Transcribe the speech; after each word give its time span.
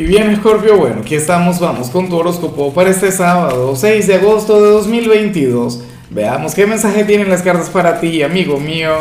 Y 0.00 0.04
bien, 0.04 0.34
Scorpio, 0.34 0.78
bueno, 0.78 1.02
aquí 1.02 1.14
estamos, 1.14 1.60
vamos 1.60 1.90
con 1.90 2.08
tu 2.08 2.16
horóscopo 2.16 2.72
para 2.72 2.88
este 2.88 3.12
sábado, 3.12 3.76
6 3.76 4.06
de 4.06 4.14
agosto 4.14 4.58
de 4.58 4.70
2022. 4.70 5.84
Veamos 6.08 6.54
qué 6.54 6.66
mensaje 6.66 7.04
tienen 7.04 7.28
las 7.28 7.42
cartas 7.42 7.68
para 7.68 8.00
ti, 8.00 8.22
amigo 8.22 8.58
mío. 8.58 8.94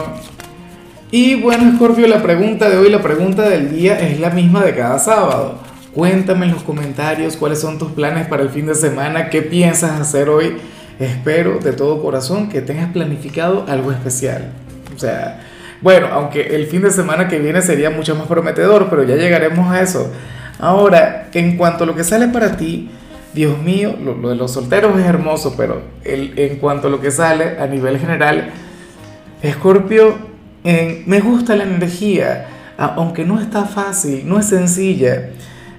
Y 1.10 1.36
bueno, 1.36 1.74
Scorpio, 1.78 2.06
la 2.06 2.22
pregunta 2.22 2.68
de 2.68 2.76
hoy, 2.76 2.90
la 2.90 3.02
pregunta 3.02 3.48
del 3.48 3.74
día 3.74 3.98
es 3.98 4.20
la 4.20 4.32
misma 4.32 4.62
de 4.66 4.76
cada 4.76 5.00
sábado. 5.00 5.60
Cuéntame 5.96 6.48
en 6.48 6.52
los 6.52 6.64
comentarios 6.64 7.38
cuáles 7.38 7.62
son 7.62 7.78
tus 7.78 7.94
planes 7.94 8.28
para 8.28 8.44
el 8.44 8.50
fin 8.50 8.66
de 8.66 8.76
semana, 8.76 9.30
qué 9.30 9.42
piensas 9.42 10.02
hacer 10.02 10.28
hoy. 10.28 10.58
Espero 11.00 11.60
de 11.60 11.72
todo 11.72 12.04
corazón 12.04 12.50
que 12.50 12.60
tengas 12.60 12.92
planificado 12.92 13.64
algo 13.70 13.94
especial. 13.94 14.52
O 14.94 15.00
sea, 15.00 15.40
bueno, 15.80 16.08
aunque 16.12 16.42
el 16.58 16.66
fin 16.66 16.82
de 16.82 16.92
semana 16.92 17.30
que 17.30 17.40
viene 17.40 17.62
sería 17.62 17.90
mucho 17.90 18.18
más 18.18 18.28
prometedor, 18.28 18.90
pero 18.90 19.06
ya 19.06 19.16
llegaremos 19.16 19.72
a 19.72 19.82
eso. 19.82 20.12
Ahora, 20.60 21.30
en 21.34 21.56
cuanto 21.56 21.86
a 21.86 21.88
lo 21.88 21.96
que 21.96 22.04
sale 22.04 22.28
para 22.28 22.58
ti, 22.58 22.90
Dios 23.34 23.58
mío, 23.60 23.96
lo, 24.04 24.30
de 24.30 24.36
los 24.36 24.52
solteros 24.52 25.00
es 25.00 25.06
hermoso, 25.06 25.56
pero 25.56 25.82
el, 26.04 26.34
en 26.38 26.58
cuanto 26.58 26.88
a 26.88 26.92
lo 26.92 27.00
que 27.00 27.12
sale 27.12 27.60
a 27.60 27.68
nivel 27.68 27.98
general, 27.98 28.52
Escorpio, 29.42 30.18
me 30.64 31.20
gusta 31.22 31.56
la 31.56 31.64
energía, 31.64 32.48
aunque 32.78 33.24
no 33.26 33.40
está 33.40 33.66
fácil, 33.66 34.28
no 34.28 34.40
es 34.40 34.48
sencilla. 34.48 35.30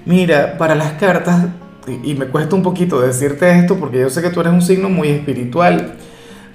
Mira, 0.06 0.56
para 0.56 0.74
las 0.74 0.92
cartas, 0.92 1.48
y, 1.86 2.14
me 2.14 2.27
cuesta 2.27 2.56
un 2.56 2.62
poquito 2.62 3.00
decirte 3.00 3.50
esto 3.58 3.78
porque 3.78 4.00
yo 4.00 4.10
sé 4.10 4.22
que 4.22 4.30
tú 4.30 4.41
eres 4.41 4.52
un 4.52 4.62
signo 4.62 4.88
muy 4.88 5.08
espiritual. 5.08 5.94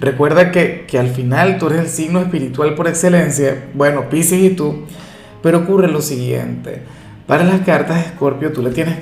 Recuerda 0.00 0.50
que, 0.50 0.84
que, 0.88 0.98
al 0.98 1.08
final 1.08 1.58
tú 1.58 1.68
eres 1.68 1.80
el 1.80 1.88
signo 1.88 2.20
espiritual 2.20 2.74
por 2.74 2.88
excelencia, 2.88 3.66
bueno, 3.74 4.10
Pisces 4.10 4.40
y 4.40 4.50
tú, 4.50 4.84
pero 5.42 5.58
ocurre 5.58 5.88
lo 5.88 6.02
siguiente. 6.02 6.82
Para 7.26 7.44
las 7.44 7.60
cartas 7.62 7.96
de 7.96 8.10
Scorpio 8.10 8.52
tú 8.52 8.62
le 8.62 8.70
tienes... 8.70 8.96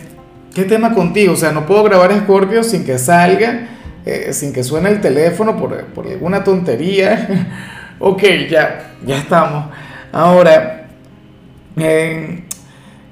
¿Qué 0.55 0.65
tema 0.65 0.95
contigo? 0.95 1.33
O 1.33 1.37
sea, 1.37 1.53
no 1.53 1.67
puedo 1.67 1.83
grabar 1.83 2.17
Scorpio 2.21 2.63
sin 2.63 2.85
que 2.85 2.97
salga, 2.97 3.69
eh, 4.07 4.33
sin 4.33 4.53
que 4.53 4.63
suene 4.63 4.91
el 4.91 5.01
teléfono 5.01 5.57
por, 5.57 5.85
por 5.87 6.07
alguna 6.07 6.45
tontería. 6.45 7.49
ok, 7.99 8.23
ya, 8.49 8.95
ya 9.05 9.19
estamos. 9.19 9.67
Ahora, 10.13 10.89
en, 11.77 12.45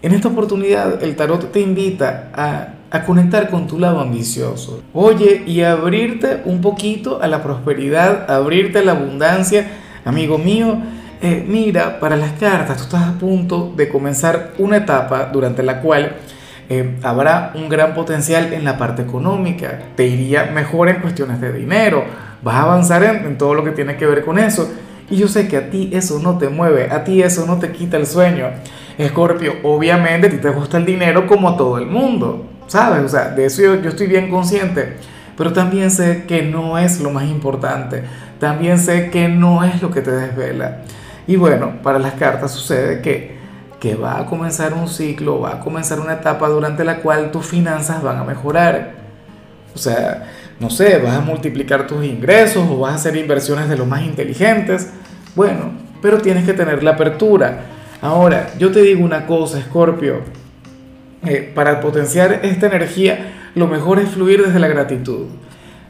en 0.02 0.12
esta 0.12 0.28
oportunidad 0.28 1.02
el 1.02 1.16
tarot 1.16 1.50
te 1.50 1.60
invita 1.60 2.30
a, 2.32 2.74
a 2.90 3.02
conectar 3.04 3.50
con 3.50 3.66
tu 3.66 3.78
lado 3.78 4.00
ambicioso. 4.00 4.82
Oye, 4.94 5.42
y 5.46 5.62
abrirte 5.62 6.42
un 6.44 6.60
poquito 6.60 7.20
a 7.20 7.26
la 7.26 7.42
prosperidad, 7.42 8.30
abrirte 8.30 8.78
a 8.78 8.82
la 8.82 8.92
abundancia. 8.92 9.66
Amigo 10.04 10.38
mío, 10.38 10.78
eh, 11.22 11.44
mira, 11.46 12.00
para 12.00 12.16
las 12.16 12.32
cartas, 12.32 12.76
tú 12.78 12.82
estás 12.82 13.04
a 13.04 13.12
punto 13.12 13.72
de 13.76 13.88
comenzar 13.88 14.54
una 14.58 14.78
etapa 14.78 15.30
durante 15.32 15.62
la 15.62 15.80
cual 15.80 16.16
eh, 16.68 16.96
habrá 17.02 17.52
un 17.54 17.68
gran 17.68 17.94
potencial 17.94 18.52
en 18.52 18.64
la 18.64 18.76
parte 18.76 19.02
económica, 19.02 19.78
te 19.94 20.06
iría 20.06 20.46
mejor 20.46 20.88
en 20.88 20.96
cuestiones 21.00 21.40
de 21.40 21.52
dinero, 21.52 22.04
vas 22.42 22.56
a 22.56 22.62
avanzar 22.62 23.04
en, 23.04 23.24
en 23.24 23.38
todo 23.38 23.54
lo 23.54 23.62
que 23.62 23.70
tiene 23.70 23.96
que 23.96 24.04
ver 24.04 24.24
con 24.24 24.38
eso. 24.38 24.68
Y 25.10 25.16
yo 25.16 25.28
sé 25.28 25.46
que 25.46 25.56
a 25.58 25.70
ti 25.70 25.90
eso 25.92 26.18
no 26.18 26.38
te 26.38 26.48
mueve, 26.48 26.90
a 26.90 27.04
ti 27.04 27.22
eso 27.22 27.46
no 27.46 27.58
te 27.58 27.70
quita 27.70 27.98
el 27.98 28.06
sueño. 28.06 28.46
Escorpio, 28.98 29.54
obviamente 29.62 30.26
a 30.26 30.30
ti 30.30 30.38
te 30.38 30.50
gusta 30.50 30.78
el 30.78 30.86
dinero 30.86 31.26
como 31.26 31.50
a 31.50 31.56
todo 31.56 31.78
el 31.78 31.86
mundo, 31.86 32.46
¿sabes? 32.66 33.04
O 33.04 33.08
sea, 33.08 33.28
de 33.28 33.44
eso 33.44 33.62
yo, 33.62 33.80
yo 33.80 33.90
estoy 33.90 34.08
bien 34.08 34.28
consciente. 34.28 34.96
Pero 35.36 35.52
también 35.52 35.90
sé 35.90 36.24
que 36.26 36.42
no 36.42 36.78
es 36.78 37.00
lo 37.00 37.10
más 37.10 37.24
importante. 37.24 38.02
También 38.38 38.78
sé 38.78 39.10
que 39.10 39.28
no 39.28 39.64
es 39.64 39.80
lo 39.80 39.90
que 39.90 40.00
te 40.00 40.10
desvela. 40.10 40.82
Y 41.26 41.36
bueno, 41.36 41.82
para 41.82 41.98
las 41.98 42.14
cartas 42.14 42.52
sucede 42.52 43.00
que, 43.00 43.36
que 43.80 43.94
va 43.94 44.18
a 44.18 44.26
comenzar 44.26 44.74
un 44.74 44.88
ciclo, 44.88 45.40
va 45.40 45.54
a 45.54 45.60
comenzar 45.60 46.00
una 46.00 46.14
etapa 46.14 46.48
durante 46.48 46.84
la 46.84 46.96
cual 46.98 47.30
tus 47.30 47.46
finanzas 47.46 48.02
van 48.02 48.18
a 48.18 48.24
mejorar. 48.24 48.92
O 49.74 49.78
sea, 49.78 50.30
no 50.60 50.70
sé, 50.70 50.98
vas 50.98 51.16
a 51.16 51.20
multiplicar 51.20 51.86
tus 51.86 52.04
ingresos 52.04 52.68
o 52.68 52.78
vas 52.78 52.92
a 52.92 52.94
hacer 52.96 53.16
inversiones 53.16 53.68
de 53.68 53.76
lo 53.76 53.86
más 53.86 54.02
inteligentes. 54.02 54.90
Bueno, 55.34 55.72
pero 56.00 56.18
tienes 56.18 56.44
que 56.44 56.52
tener 56.52 56.82
la 56.82 56.92
apertura. 56.92 57.62
Ahora, 58.00 58.50
yo 58.58 58.70
te 58.70 58.82
digo 58.82 59.04
una 59.04 59.26
cosa, 59.26 59.60
Scorpio. 59.60 60.20
Eh, 61.24 61.52
para 61.54 61.80
potenciar 61.80 62.40
esta 62.42 62.66
energía, 62.66 63.50
lo 63.54 63.68
mejor 63.68 64.00
es 64.00 64.08
fluir 64.10 64.44
desde 64.44 64.58
la 64.58 64.66
gratitud. 64.66 65.26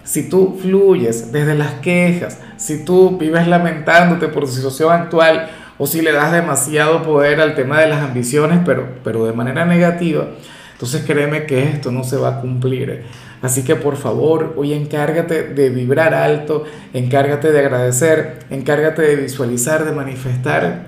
Si 0.05 0.29
tú 0.29 0.59
fluyes 0.61 1.33
desde 1.33 1.55
las 1.55 1.75
quejas, 1.75 2.39
si 2.57 2.85
tú 2.85 3.19
vives 3.19 3.47
lamentándote 3.47 4.29
por 4.29 4.45
tu 4.45 4.51
situación 4.51 4.93
actual 4.93 5.51
o 5.79 5.87
si 5.87 6.03
le 6.03 6.13
das 6.13 6.33
demasiado 6.33 7.03
poder 7.03 7.41
al 7.41 7.55
tema 7.55 7.81
de 7.81 7.89
las 7.89 8.03
ambiciones, 8.03 8.61
pero, 8.65 8.89
pero 9.05 9.25
de 9.25 9.33
manera 9.33 9.65
negativa, 9.65 10.27
entonces 10.73 11.05
créeme 11.07 11.47
que 11.47 11.63
esto 11.63 11.93
no 11.93 12.05
se 12.05 12.17
va 12.17 12.29
a 12.29 12.41
cumplir. 12.41 13.05
Así 13.43 13.65
que 13.65 13.77
por 13.77 13.97
favor, 13.97 14.55
hoy 14.57 14.73
encárgate 14.73 15.43
de 15.45 15.71
vibrar 15.71 16.15
alto, 16.15 16.65
encárgate 16.93 17.51
de 17.51 17.59
agradecer, 17.59 18.39
encárgate 18.51 19.03
de 19.03 19.17
visualizar, 19.17 19.85
de 19.85 19.93
manifestar. 19.93 20.87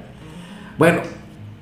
Bueno, 0.78 1.00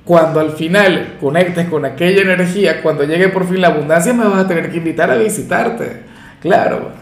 cuando 0.05 0.41
al 0.41 0.53
final 0.53 1.17
conectes 1.21 1.69
con 1.69 1.85
aquella 1.85 2.23
energía, 2.23 2.83
cuando 2.83 3.05
llegue 3.05 3.29
por 3.29 3.47
fin 3.47 3.61
la 3.61 3.69
abundancia, 3.69 4.13
me 4.13 4.25
vas 4.25 4.45
a 4.45 4.49
tener 4.49 4.71
que 4.71 4.79
invitar 4.79 5.11
a 5.11 5.17
visitarte. 5.17 6.03
Claro. 6.41 7.02